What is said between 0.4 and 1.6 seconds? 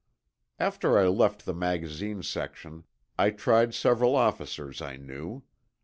After I left the